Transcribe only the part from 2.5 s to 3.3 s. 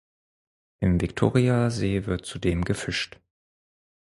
gefischt.